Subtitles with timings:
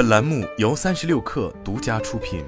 [0.00, 2.42] 本栏目由三十六氪独家出品。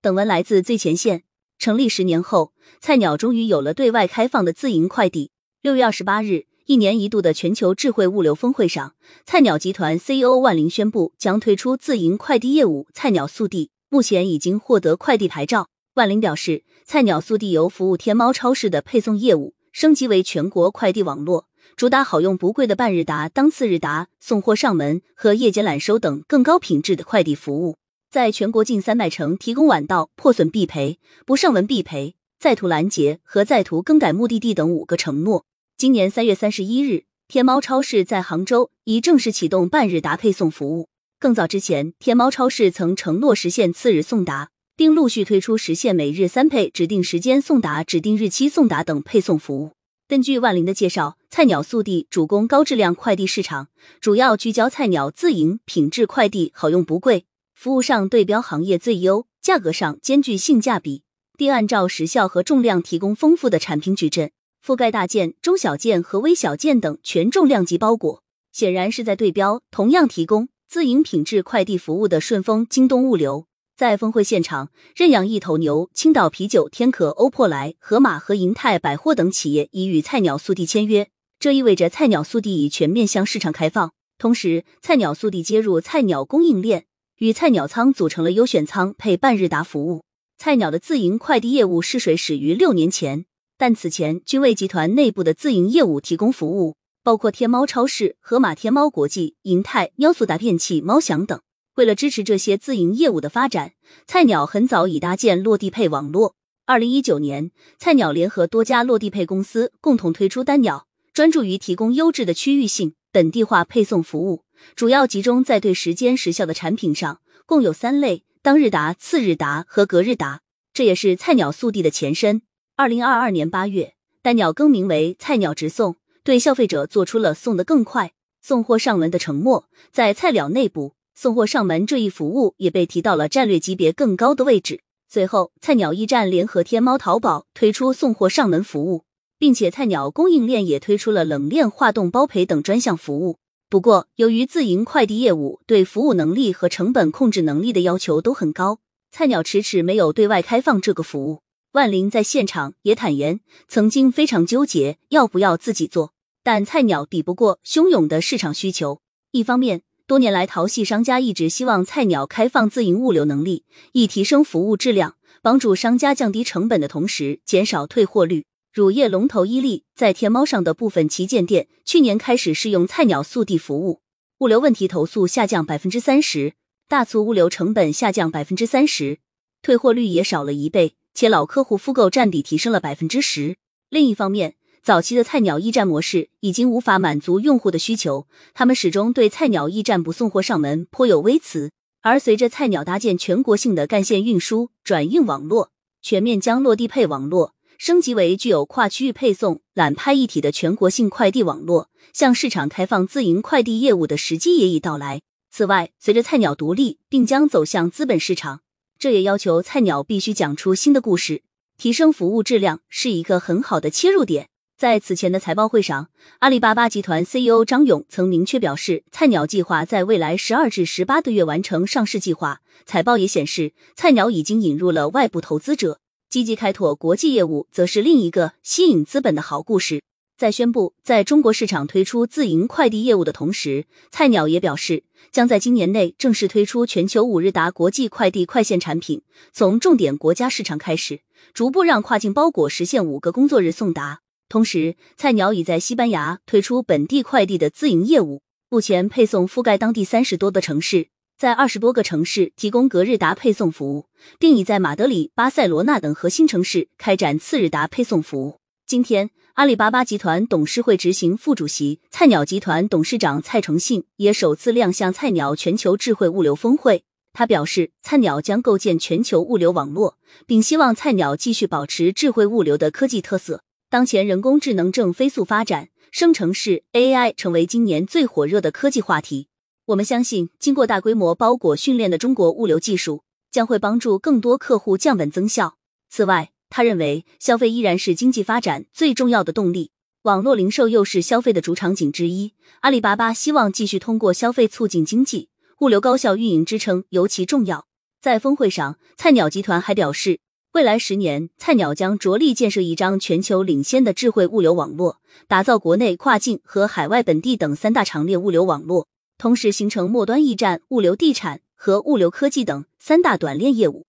[0.00, 1.24] 本文来自最前线。
[1.58, 5.30] 成立十年后，菜鸟终于有了对外开放的自营快递。
[5.60, 8.94] 六月二十八日，一年一度的全球智慧物流峰会上，
[9.26, 15.68] 菜鸟集团 CEO 万林宣布将推出自营快递业务“菜鸟速递”，目前已经获得快递牌照。
[15.96, 27.76] 万林表示，菜鸟速递由服务天猫超市的配送业务，升级为全国快递网络，主打好用不贵的半日达、当次日达、送货上门和夜间揽收等更高品质的快递服务。
[28.10, 35.46] 在全国近三百城提供晚到、破损必赔、不上门必赔、在途拦截和在途更改目的地等五个承诺。
[35.78, 40.88] 今年三月三十一日，天猫超市在杭州已正式启动半日达配送服务。
[41.18, 49.70] 更早之前，天猫超市曾承诺实现次日送达，并陆续推出实现每日三配、指定时间送达、指定日期送达等配送服务。
[50.06, 53.68] 根据万林的介绍，菜鸟速递主攻高质量快递市场，
[54.02, 57.24] 主要聚焦菜鸟自营品质快递，好用不贵。
[57.54, 61.04] 服务上对标行业最优，价格上兼具性价比，
[61.38, 64.30] 并按照时效和重量提供丰富的产品矩阵，
[64.62, 68.22] 覆盖大件、中小件和微小件等全重量级包裹。
[68.52, 73.46] 显然是在对标同样提供自营品质快递服务的顺丰、京东物流。
[73.74, 81.08] 在峰会现场，认养一头牛、青岛啤酒、天可、欧珀莱、盒马和银泰百货等企业已与菜鸟速递签约，
[81.42, 83.90] 这意味着菜鸟速递已全面向市场开放。
[84.16, 86.84] 同时，菜鸟速递接入菜鸟供应链。
[87.18, 90.04] 与菜鸟仓组成了优选仓配半日达服务。
[90.38, 93.24] 菜鸟的自营快递业务试水始于六年前，
[93.58, 101.40] 但此前均为集团内部的自营业务提供服务，包括天猫超市、盒马、天猫国际、银泰、喵速达电器、猫享等。
[101.74, 103.72] 为了支持这些自营业务的发展，
[104.06, 106.36] 菜鸟很早已搭建落地配网络。
[106.66, 114.44] 二零一九年，菜鸟联合多家落地配公司，共同推出单鸟，专注于提供优质的区域性、本地化配送服务。
[114.74, 120.40] 主要集中在对时间时效的产品上，共有三类：当日达、次日达和隔日达。
[120.72, 122.40] 这也是菜鸟速递的前身。
[122.76, 129.68] 二零二二年八月，单鸟更名为菜鸟直送，对消费者做出了送得更快、送货上门的承诺。
[129.90, 134.80] 在菜鸟内部，送货上门这一服务也被提到了战略级别更高的位置。
[135.06, 139.04] 随后，菜鸟驿站联合天猫、淘宝推出送货上门服务，
[139.42, 143.38] 并且菜鸟供应链也推出了冷链化冻包赔等专项服务。
[143.68, 148.78] 不过，由于自营快递业务对服务能力和成本控制能力的要求都很高，
[149.10, 151.40] 菜鸟迟迟没有对外开放这个服务。
[151.72, 156.12] 万林在现场也坦言，曾经非常纠结要不要自己做，
[156.44, 159.00] 但菜鸟抵不过汹涌的市场需求。
[159.32, 168.44] 一方面，多年来淘系商家一直希望菜鸟开放自营物流能力，以提升服务质量，帮助商家降低成本的同时减少退货率。
[168.72, 174.00] 乳业龙头伊利在天猫上的部分旗舰店，去年开始试用菜鸟速递服务，
[174.38, 176.54] 物流问题投诉下降百分之三十，
[176.88, 179.18] 大促物流成本下降百分之三十，
[179.60, 183.56] 退货率也少了一倍，且老客户复购占比提升了百分之十。
[183.90, 191.70] 另一方面，早期的菜鸟驿站模式已经无法满足用户的需求，他们始终对菜鸟驿站不送货上门颇有微词。
[192.00, 197.52] 而随着菜鸟搭建全国性的干线运输转运网络，全面将落地配网络。
[197.84, 205.20] 升级为具有跨区域配送、揽拍一体的全国性快递网络，向市场开放自营快递业务的时机也已到来。
[205.50, 208.60] 此外，随着菜鸟独立并将走向资本市场，
[209.00, 211.42] 这也要求菜鸟必须讲出新的故事，
[211.76, 214.48] 提升服务质量是一个很好的切入点。
[214.78, 222.60] 在此前的财报会上，阿里巴巴集团 CEO 张勇曾明确表示，菜鸟计划在未来十二至十八个月完成上市计划。
[222.86, 225.98] 财报也显示，菜鸟已经引入了外部投资者。
[226.32, 230.02] 积极开拓国际业务，则是另一个吸引资本的好故事。
[230.34, 239.20] 在宣布在中国市场推出自营快递业务的同时，菜鸟也表示，将在今年内正式推出全球五日达国际快递快线产品，
[239.52, 241.20] 从重点国家市场开始，
[241.52, 244.20] 逐步让跨境包裹实现五个工作日送达。
[244.48, 251.08] 同时，菜鸟已在西班牙推出本地快递的自营业务，目前配送覆盖当地三十多个城市。
[251.42, 254.06] 在二十多个城市提供隔日达配送服务，
[254.38, 258.60] 并已在马德里、巴塞罗那等核心城市开展次日达配送服务。
[258.86, 267.02] 今天，阿里巴巴集团董事会执行副主席、菜鸟集团董事长蔡崇信也首次亮相菜鸟全球智慧物流峰会。
[267.32, 273.64] 他表示，菜鸟将构建全球物流网络，并希望菜鸟继续保持智慧物流的科技特色。
[273.90, 279.48] 当前，人工智能正飞速发展，生成式 AI 成为今年最火热的科技话题。
[279.86, 285.76] 我们相信，经过大规模包裹训练的中国物流技术将会帮助更多客户降本增效。
[286.08, 289.90] 此外，他认为消费依然是经济发展最重要的动力。
[290.22, 295.48] 网络零售又是消费的主场景之一，阿里巴巴希望继续通过消费促进经济，
[295.80, 297.86] 物流高效运营支撑尤其重要。
[298.20, 300.38] 在峰会上，菜鸟集团还表示，
[300.74, 305.18] 未来十年，菜鸟将着力建设一张全球领先的智慧物流网络，
[305.48, 309.08] 打造国内跨境和海外本地等三大长链物流网络，
[309.42, 314.06] 同时形成末端驿站、物流地产和物流科技等三大短链业务。